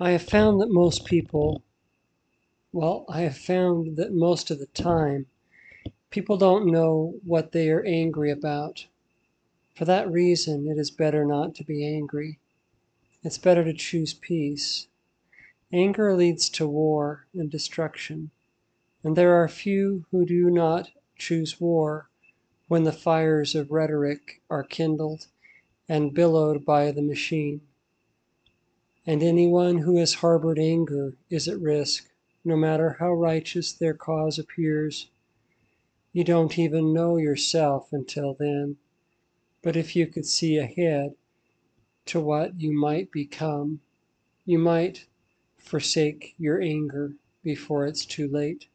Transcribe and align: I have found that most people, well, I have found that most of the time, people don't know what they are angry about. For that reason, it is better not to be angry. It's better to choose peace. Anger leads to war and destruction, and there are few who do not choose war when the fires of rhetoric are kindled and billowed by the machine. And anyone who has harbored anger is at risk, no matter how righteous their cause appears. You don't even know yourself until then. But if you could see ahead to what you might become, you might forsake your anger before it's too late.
I 0.00 0.10
have 0.10 0.24
found 0.24 0.60
that 0.60 0.72
most 0.72 1.04
people, 1.04 1.62
well, 2.72 3.04
I 3.08 3.20
have 3.20 3.38
found 3.38 3.96
that 3.96 4.12
most 4.12 4.50
of 4.50 4.58
the 4.58 4.66
time, 4.66 5.26
people 6.10 6.36
don't 6.36 6.66
know 6.66 7.20
what 7.24 7.52
they 7.52 7.70
are 7.70 7.84
angry 7.84 8.32
about. 8.32 8.86
For 9.76 9.84
that 9.84 10.10
reason, 10.10 10.66
it 10.66 10.78
is 10.78 10.90
better 10.90 11.24
not 11.24 11.54
to 11.56 11.64
be 11.64 11.86
angry. 11.86 12.40
It's 13.22 13.38
better 13.38 13.62
to 13.62 13.72
choose 13.72 14.14
peace. 14.14 14.88
Anger 15.72 16.16
leads 16.16 16.48
to 16.50 16.66
war 16.66 17.26
and 17.32 17.48
destruction, 17.48 18.32
and 19.04 19.14
there 19.14 19.34
are 19.34 19.48
few 19.48 20.06
who 20.10 20.26
do 20.26 20.50
not 20.50 20.90
choose 21.16 21.60
war 21.60 22.10
when 22.66 22.82
the 22.82 22.92
fires 22.92 23.54
of 23.54 23.70
rhetoric 23.70 24.40
are 24.50 24.64
kindled 24.64 25.28
and 25.88 26.14
billowed 26.14 26.64
by 26.64 26.90
the 26.90 27.02
machine. 27.02 27.60
And 29.06 29.22
anyone 29.22 29.78
who 29.78 29.98
has 29.98 30.14
harbored 30.14 30.58
anger 30.58 31.16
is 31.28 31.46
at 31.46 31.60
risk, 31.60 32.08
no 32.44 32.56
matter 32.56 32.96
how 32.98 33.12
righteous 33.12 33.72
their 33.72 33.94
cause 33.94 34.38
appears. 34.38 35.10
You 36.12 36.24
don't 36.24 36.58
even 36.58 36.94
know 36.94 37.16
yourself 37.16 37.92
until 37.92 38.34
then. 38.34 38.76
But 39.62 39.76
if 39.76 39.94
you 39.96 40.06
could 40.06 40.26
see 40.26 40.56
ahead 40.56 41.14
to 42.06 42.20
what 42.20 42.60
you 42.60 42.72
might 42.72 43.10
become, 43.10 43.80
you 44.44 44.58
might 44.58 45.06
forsake 45.58 46.34
your 46.38 46.60
anger 46.60 47.14
before 47.42 47.86
it's 47.86 48.04
too 48.04 48.28
late. 48.28 48.68